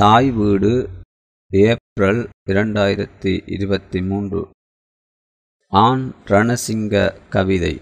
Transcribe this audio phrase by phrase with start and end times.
[0.00, 0.88] தாய் வீடு
[1.50, 4.48] ஏப்ரல் இரண்டாயிரத்தி இருபத்தி மூன்று
[5.66, 7.80] ஆண் ரணசிங்க கவிதை.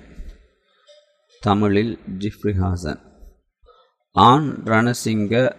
[1.41, 2.99] தமிழில் ஜிஃப்ரிஹாசன்
[4.10, 5.52] ஆண் ரணசிங்க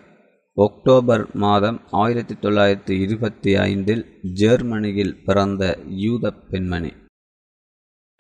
[0.58, 6.94] ஒக்டோபர் மாதம் ஆயிரத்தி தொள்ளாயிரத்தி இருபத்தி ஐந்தில் ஜெர்மனியில் பிறந்த யூத பெண்மணி.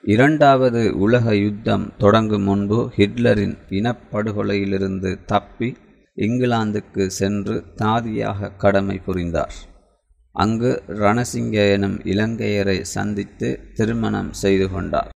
[0.02, 5.76] இரண்டாவது உலக யுத்தம் தொடங்கும் முன்பு ஹிட்லரின் இனப்படுகொலையிலிருந்து தப்பி
[6.26, 9.56] இங்கிலாந்துக்கு சென்று தாதியாக கடமை புரிந்தார்.
[10.36, 15.10] அங்கு ரணசிங்க எனும் இலங்கையரை சந்தித்து திருமணம் செய்து கொண்டார்.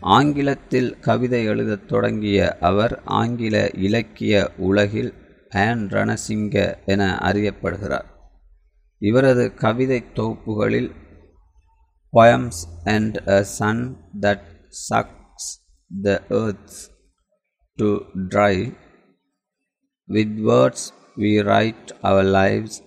[0.00, 5.12] ஆங்கிலத்தில் கவிதை எழுதத் தொடங்கிய அவர் ஆங்கில இலக்கிய உலகில்
[5.50, 6.56] ஆன் ரணசிங்க
[6.86, 8.08] என அறியப்படுகிறார்.
[9.02, 10.90] இவரது கவிதை தொகுப்புகளில்
[12.12, 13.82] poems and a sun
[14.20, 15.48] that sucks
[16.02, 16.76] the earth
[17.78, 17.88] to
[18.28, 18.54] dry
[20.08, 20.86] with words
[21.16, 22.78] we write our lives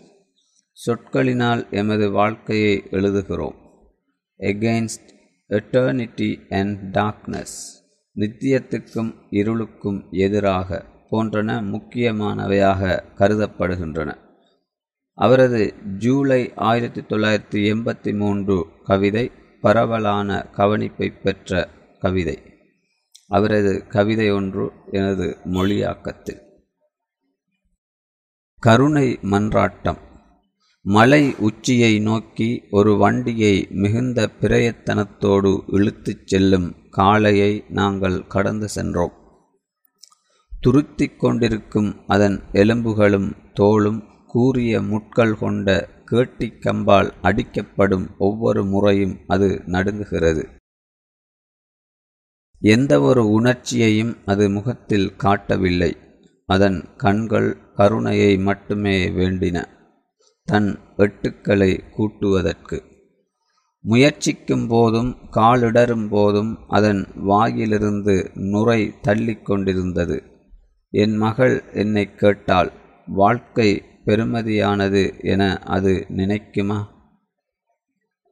[0.86, 3.56] சொற்களினால் எமது வாழ்க்கையை எழுதுகிறோம்.
[4.40, 5.10] எகெயின்ஸ்ட்
[5.50, 7.56] எட்டர்னிட்டி அண்ட் டார்க்னஸ்
[8.16, 14.16] நித்தியத்துக்கும் இருளுக்கும் எதிராக போன்றன முக்கியமானவையாக கருதப்படுகின்றன.
[15.14, 21.70] அவரது ஜூலை ஆயிரத்தி தொள்ளாயிரத்தி எண்பத்தி மூன்று கவிதை பரவலான கவனிப்பை பெற்ற
[22.00, 22.38] கவிதை.
[23.28, 26.50] அவரது கவிதை ஒன்று எனது மொழியாக்கத்தில்.
[28.66, 29.98] கருணை மன்றாட்டம்.
[30.82, 39.14] மலை உச்சியை நோக்கி ஒரு வண்டியை மிகுந்த பிரயத்தனத்தோடு இழுத்துச் செல்லும் காளையை நாங்கள் கடந்து சென்றோம்.
[40.60, 50.48] துருத்திக் கொண்டிருக்கும் அதன் எலும்புகளும் தோளும் கூறிய முட்கள் கொண்ட கேட்டிக்கம்பால் அடிக்கப்படும் ஒவ்வொரு முறையும் அது நடுங்குகிறது.
[52.60, 55.98] எந்தவொரு உணர்ச்சியையும் அது முகத்தில் காட்டவில்லை.
[56.54, 59.58] அதன் கண்கள் கருணையை மட்டுமே வேண்டின
[60.48, 62.78] தன் வெட்டுக்களை கூட்டுவதற்கு.
[63.84, 70.18] முயற்சிக்கும் போதும் காலிடரும் போதும் அதன் வாயிலிருந்து நுரை தள்ளிக்கொண்டிருந்தது
[70.94, 72.72] என் மகள் என்னை கேட்டாள்
[73.08, 73.70] வாழ்க்கை
[74.06, 75.42] பெருமதியானது என
[75.76, 76.80] அது நினைக்குமா?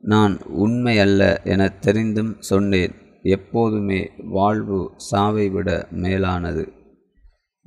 [0.02, 2.94] நான் உண்மை அல்ல என தெரிந்தும் சொன்னேன்.
[3.22, 6.64] எப்போதுமே வாழ்வு சாவை விட மேலானது.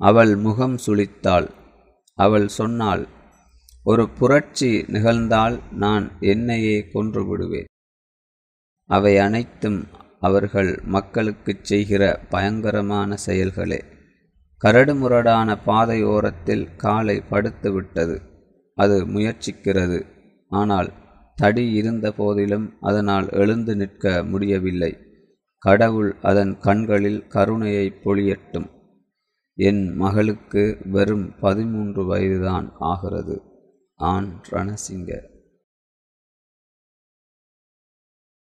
[0.07, 1.47] அவள் முகம் சுளித்தாள்.
[2.17, 3.07] அவள் சொன்னாள்
[3.83, 7.65] ஒரு புரட்சி நிகழ்ந்தால் நான் என்னையே கொன்று விடுவேன்
[8.89, 9.87] அவை அனைத்தும்
[10.19, 13.79] அவர்கள் மக்களுக்குச் செய்கிற பயங்கரமான செயல்களே.
[14.63, 18.15] கரடுமுரடான பாதையோரத்தில் காலை படுத்துவிட்டது.
[18.77, 19.99] அது முயற்சிக்கிறது.
[20.49, 20.89] ஆனால்
[21.35, 24.91] தடி இருந்த போதிலும் அதனால் எழுந்து நிற்க முடியவில்லை.
[25.57, 28.67] கடவுள் அதன் கண்களில் கருணையை பொழியட்டும்.
[29.55, 33.41] என் மகளுக்கு வெறும் பதிமூன்று வயதுதான் ஆகிறது.
[33.95, 35.32] ஆண் ரணசிங்க.